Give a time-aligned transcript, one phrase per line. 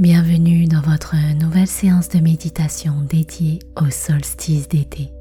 [0.00, 5.12] Bienvenue dans votre nouvelle séance de méditation dédiée au solstice d'été.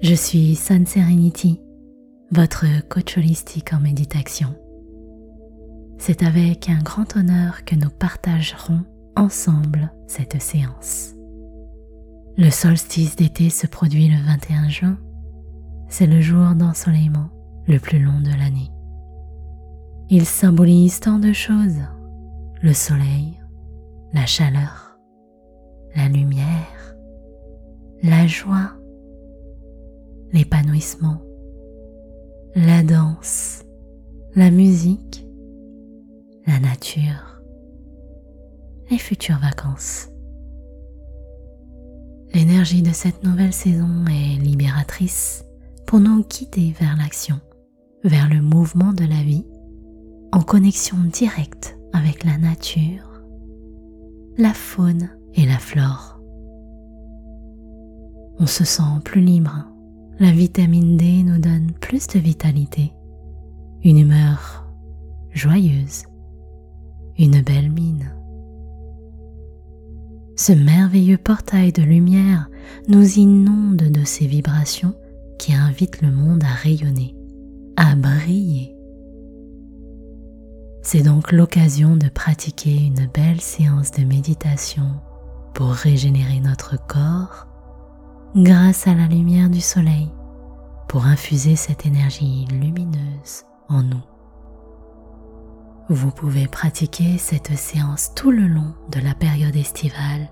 [0.00, 1.60] Je suis Sun Serenity,
[2.30, 4.54] votre coach holistique en méditation.
[5.98, 8.84] C'est avec un grand honneur que nous partagerons
[9.16, 11.16] ensemble cette séance.
[12.36, 14.98] Le solstice d'été se produit le 21 juin.
[15.88, 17.30] C'est le jour d'ensoleillement
[17.66, 18.70] le plus long de l'année.
[20.10, 21.82] Il symbolise tant de choses.
[22.62, 23.37] Le soleil,
[24.12, 24.98] la chaleur,
[25.94, 26.96] la lumière,
[28.02, 28.72] la joie,
[30.32, 31.20] l'épanouissement,
[32.54, 33.64] la danse,
[34.34, 35.26] la musique,
[36.46, 37.42] la nature,
[38.90, 40.08] les futures vacances.
[42.32, 45.44] L'énergie de cette nouvelle saison est libératrice
[45.86, 47.40] pour nous guider vers l'action,
[48.04, 49.46] vers le mouvement de la vie,
[50.32, 53.07] en connexion directe avec la nature
[54.38, 56.20] la faune et la flore.
[58.38, 59.66] On se sent plus libre.
[60.20, 62.92] La vitamine D nous donne plus de vitalité,
[63.82, 64.64] une humeur
[65.32, 66.04] joyeuse,
[67.18, 68.12] une belle mine.
[70.36, 72.48] Ce merveilleux portail de lumière
[72.88, 74.94] nous inonde de ces vibrations
[75.38, 77.16] qui invitent le monde à rayonner,
[77.76, 78.77] à briller
[80.90, 85.02] c'est donc l'occasion de pratiquer une belle séance de méditation
[85.52, 87.46] pour régénérer notre corps
[88.34, 90.08] grâce à la lumière du soleil,
[90.88, 94.00] pour infuser cette énergie lumineuse en nous.
[95.90, 100.30] Vous pouvez pratiquer cette séance tout le long de la période estivale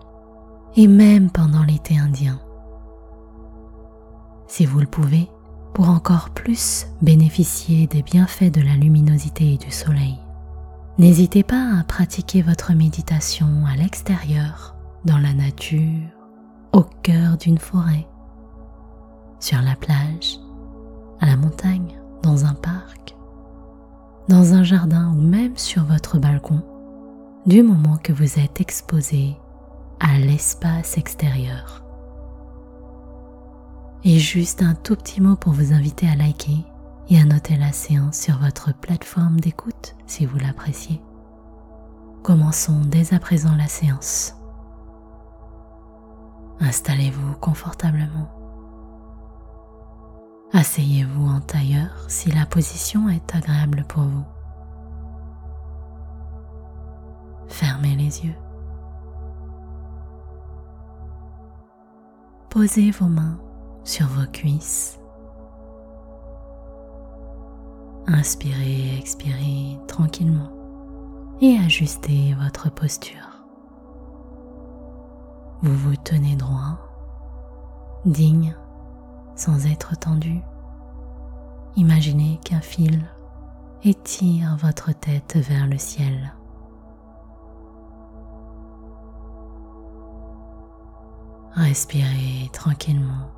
[0.74, 2.40] et même pendant l'été indien.
[4.46, 5.28] Si vous le pouvez,
[5.74, 10.18] pour encore plus bénéficier des bienfaits de la luminosité et du soleil.
[10.98, 16.08] N'hésitez pas à pratiquer votre méditation à l'extérieur, dans la nature,
[16.72, 18.08] au cœur d'une forêt,
[19.38, 20.40] sur la plage,
[21.20, 23.14] à la montagne, dans un parc,
[24.30, 26.62] dans un jardin ou même sur votre balcon,
[27.44, 29.36] du moment que vous êtes exposé
[30.00, 31.84] à l'espace extérieur.
[34.02, 36.64] Et juste un tout petit mot pour vous inviter à liker
[37.08, 37.24] et à
[37.56, 41.00] la séance sur votre plateforme d'écoute si vous l'appréciez.
[42.22, 44.34] Commençons dès à présent la séance.
[46.58, 48.28] Installez-vous confortablement.
[50.52, 54.24] Asseyez-vous en tailleur si la position est agréable pour vous.
[57.48, 58.34] Fermez les yeux.
[62.50, 63.38] Posez vos mains
[63.84, 64.98] sur vos cuisses
[68.08, 70.52] Inspirez expirez tranquillement
[71.40, 73.42] et ajustez votre posture.
[75.62, 76.78] Vous vous tenez droit,
[78.04, 78.56] digne,
[79.34, 80.40] sans être tendu.
[81.74, 83.02] Imaginez qu'un fil
[83.82, 86.32] étire votre tête vers le ciel.
[91.54, 93.35] Respirez tranquillement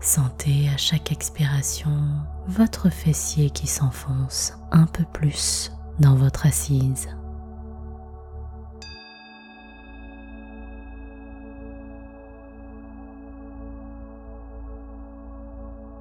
[0.00, 1.90] Sentez à chaque expiration
[2.46, 7.08] votre fessier qui s'enfonce un peu plus dans votre assise.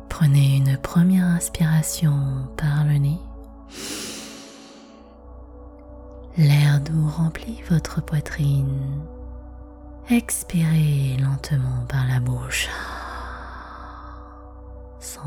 [0.09, 3.19] Prenez une première inspiration par le nez.
[6.38, 9.02] L'air doux remplit votre poitrine.
[10.09, 12.69] Expirez lentement par la bouche.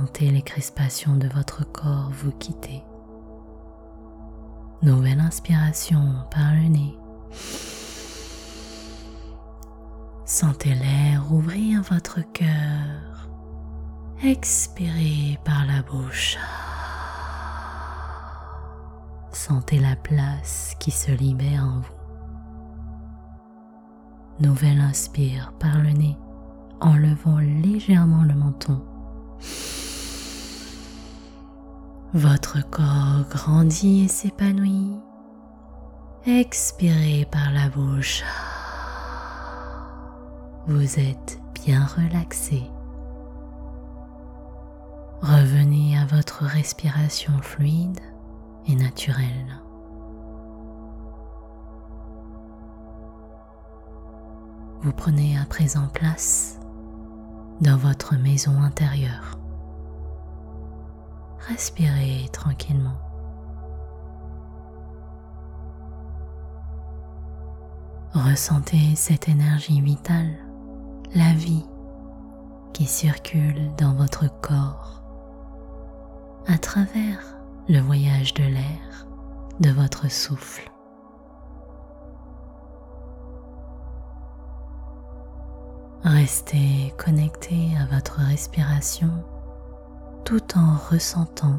[0.01, 2.83] Sentez les crispations de votre corps vous quitter.
[4.81, 6.01] Nouvelle inspiration
[6.31, 6.99] par le nez.
[10.25, 13.29] Sentez l'air ouvrir votre cœur.
[14.25, 16.39] Expirez par la bouche.
[19.33, 24.47] Sentez la place qui se libère en vous.
[24.49, 26.17] Nouvelle inspire par le nez
[26.81, 28.83] en levant légèrement le menton
[32.15, 34.99] votre corps grandit et s'épanouit.
[36.27, 38.25] Expirez par la bouche.
[40.67, 42.63] Vous êtes bien relaxé.
[45.23, 48.01] Revenez à votre respiration fluide
[48.67, 49.61] et naturelle.
[54.83, 56.59] Vous prenez à présent place
[57.61, 59.40] dans votre maison intérieure
[61.49, 62.99] respirez tranquillement.
[68.13, 70.37] Ressentez cette énergie vitale,
[71.15, 71.65] la vie
[72.73, 75.03] qui circule dans votre corps
[76.47, 77.21] à travers
[77.69, 79.07] le voyage de l'air
[79.61, 80.71] de votre souffle.
[86.03, 89.11] Restez connecté à votre respiration
[90.31, 91.59] tout en ressentant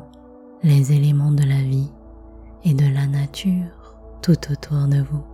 [0.63, 1.91] les éléments de la vie
[2.63, 5.25] et de la nature tout autour de vous.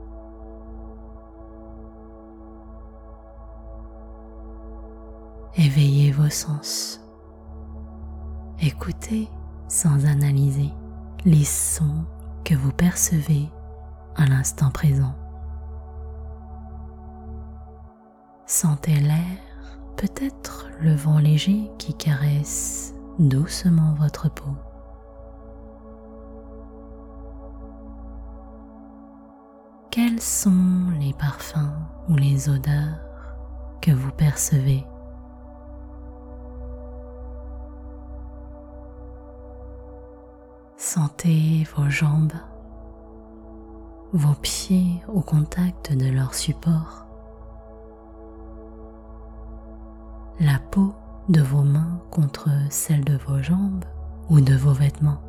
[5.56, 7.00] Éveillez vos sens.
[8.60, 9.30] Écoutez
[9.68, 10.72] sans analyser
[11.24, 12.06] les sons
[12.44, 13.52] que vous percevez
[14.16, 15.14] à l'instant présent.
[18.48, 19.38] Sentez l'air,
[19.96, 24.54] peut-être le vent léger qui caresse doucement votre peau.
[29.90, 31.74] Quels sont les parfums
[32.10, 33.00] ou les odeurs
[33.82, 34.86] que vous percevez?
[40.76, 42.34] Sentez vos jambes,
[44.14, 47.08] vos pieds au contact de leur support,
[50.40, 50.94] la peau
[51.30, 53.84] de vos mains contre celle de vos jambes
[54.30, 55.22] ou de vos vêtements.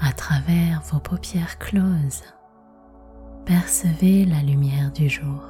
[0.00, 2.22] À travers vos paupières closes,
[3.44, 5.42] percevez la lumière du jour.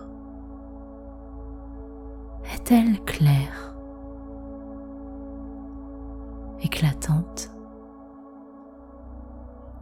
[2.55, 3.75] Est-elle claire
[6.63, 7.51] éclatante,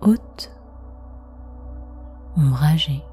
[0.01, 0.51] haute,
[2.37, 3.08] ombragée?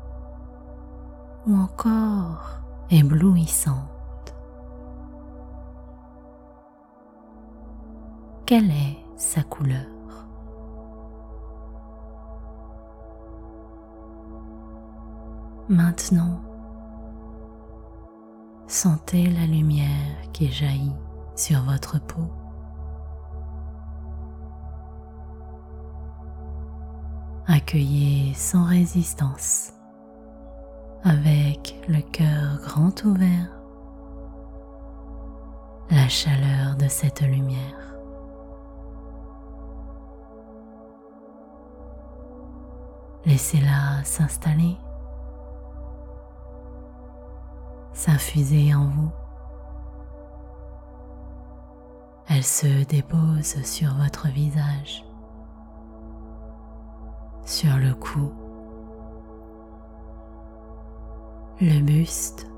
[1.47, 2.59] Ou encore
[2.89, 4.35] éblouissante.
[8.45, 9.85] Quelle est sa couleur?
[15.67, 16.41] Maintenant,
[18.67, 20.93] sentez la lumière qui jaillit
[21.35, 22.29] sur votre peau.
[27.47, 29.73] Accueillez sans résistance,
[31.05, 33.47] avec le cœur grand ouvert,
[35.91, 37.95] la chaleur de cette lumière.
[43.25, 44.77] Laissez-la s'installer,
[47.93, 49.11] s'infuser en vous.
[52.27, 55.05] Elle se dépose sur votre visage
[57.45, 58.33] sur le cou,
[61.61, 62.51] le buste,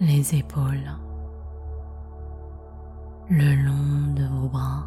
[0.00, 0.96] les épaules,
[3.28, 4.86] le long de vos bras.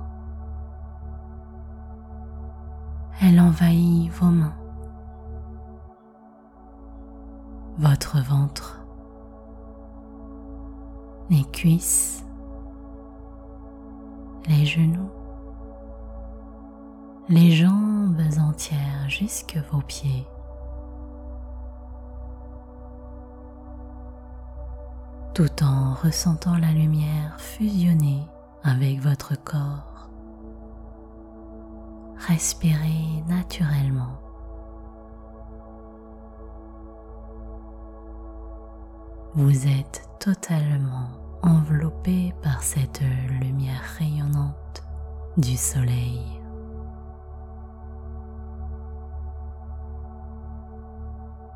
[3.21, 4.55] Elle envahit vos mains,
[7.77, 8.85] votre ventre,
[11.29, 12.25] les cuisses,
[14.47, 15.11] les genoux,
[17.27, 20.25] les jambes entières jusque vos pieds.
[25.47, 28.21] Tout en ressentant la lumière fusionner
[28.63, 30.09] avec votre corps.
[32.27, 34.21] Respirez naturellement.
[39.33, 41.09] Vous êtes totalement
[41.41, 43.01] enveloppé par cette
[43.41, 44.83] lumière rayonnante
[45.35, 46.42] du soleil.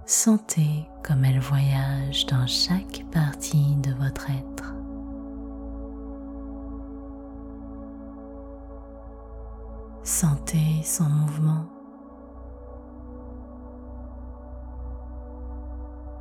[0.10, 4.74] Sentez comme elle voyage dans chaque partie de votre être.
[10.04, 11.66] Sentez son mouvement.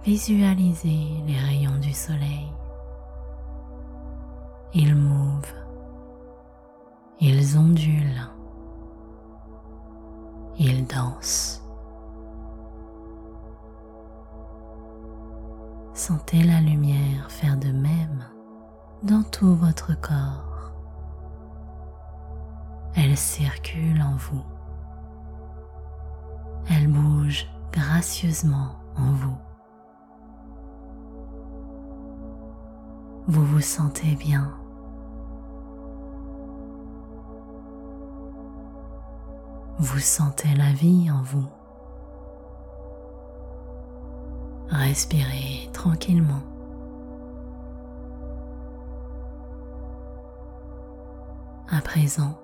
[0.02, 2.50] Visualisez les rayons du soleil.
[4.74, 5.46] Ils mouvent,
[7.20, 8.32] ils ondulent,
[10.58, 11.65] ils dansent.
[16.06, 18.25] Sentez la lumière faire de même
[19.02, 20.72] dans tout votre corps.
[22.94, 24.44] Elle circule en vous.
[26.70, 29.36] Elle bouge gracieusement en vous.
[33.26, 34.54] Vous vous sentez bien.
[39.80, 41.48] Vous sentez la vie en vous.
[44.76, 46.42] Respirez tranquillement.
[51.71, 52.38] À présent,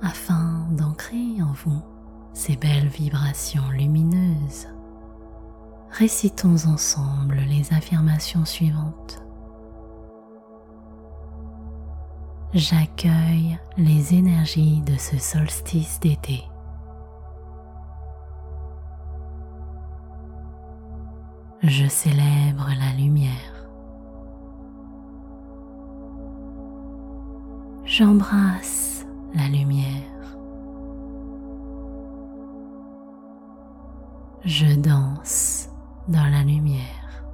[0.00, 1.82] afin d'ancrer en vous
[2.34, 4.68] ces belles vibrations lumineuses.
[5.90, 9.22] Récitons ensemble les affirmations suivantes.
[12.54, 16.44] J'accueille les énergies de ce solstice d'été.
[21.74, 23.66] Je célèbre la lumière.
[27.86, 30.36] J'embrasse la lumière.
[34.44, 35.70] Je danse
[36.08, 37.24] dans la lumière.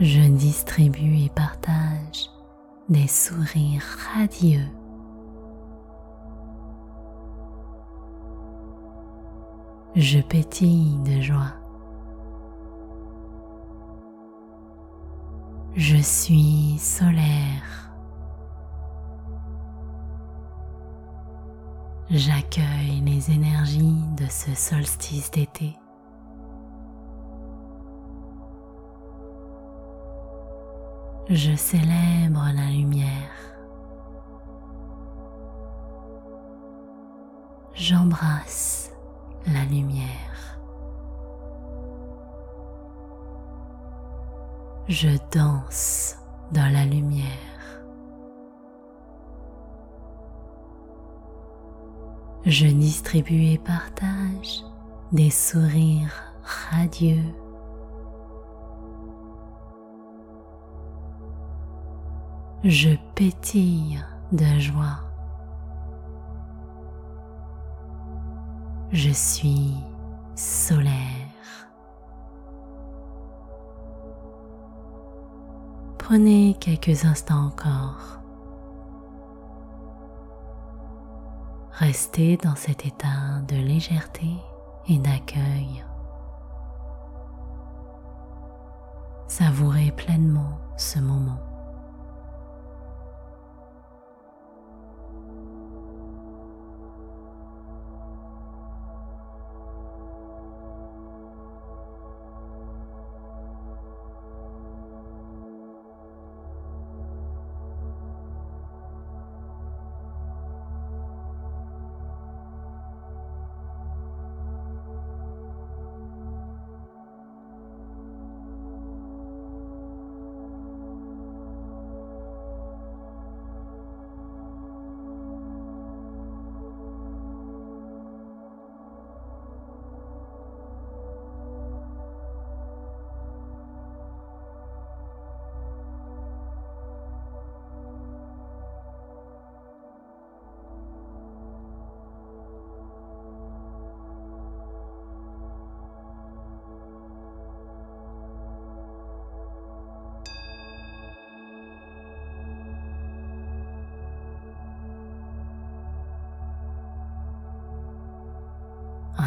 [0.00, 2.30] Je distribue et partage
[2.88, 4.70] des sourires radieux
[9.94, 11.52] Je pétille de joie.
[15.74, 17.92] Je suis solaire.
[22.08, 25.76] J'accueille les énergies de ce solstice d'été.
[31.28, 33.08] Je célèbre la lumière.
[37.74, 38.91] J'embrasse
[39.46, 40.58] la lumière.
[44.88, 46.16] Je danse
[46.52, 47.26] dans la lumière.
[52.44, 54.64] Je distribue et partage
[55.12, 56.34] des sourires
[56.72, 57.22] radieux.
[62.64, 65.11] Je pétille de joie.
[68.92, 69.72] Je suis
[70.34, 70.92] solaire.
[75.96, 78.20] Prenez quelques instants encore.
[81.70, 84.28] Restez dans cet état de légèreté
[84.88, 85.82] et d'accueil.
[89.26, 91.51] Savourez pleinement ce moment.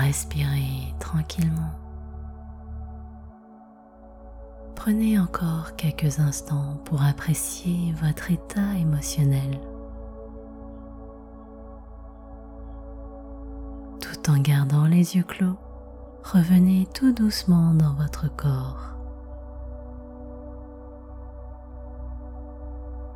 [0.05, 1.73] Respirez tranquillement.
[4.75, 9.59] Prenez encore quelques instants pour apprécier votre état émotionnel.
[13.99, 15.57] Tout en gardant les yeux clos,
[16.21, 18.93] revenez tout doucement dans votre corps.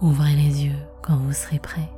[0.01, 1.91] Ouvrez les yeux quand vous serez prêt.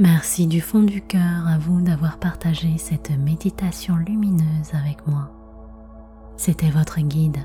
[0.00, 5.32] Merci du fond du cœur à vous d'avoir partagé cette méditation lumineuse avec moi.
[6.36, 7.38] C'était votre guide,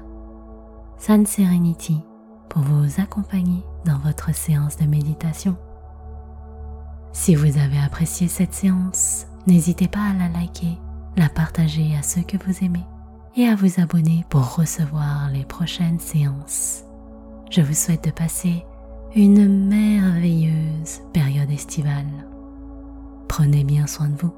[1.00, 2.02] Sun Serenity,
[2.50, 5.58] pour vous accompagner dans votre séance de méditation.
[7.12, 10.78] Si vous avez apprécié cette séance, n'hésitez pas à la liker,
[11.18, 12.86] la partager à ceux que vous aimez
[13.36, 16.84] et à vous abonner pour recevoir les prochaines séances.
[17.50, 18.64] Je vous souhaite de passer
[19.16, 22.33] une merveilleuse période estivale.
[23.36, 24.32] Prenez bien soin de vous.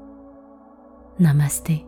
[1.18, 1.84] Namasté.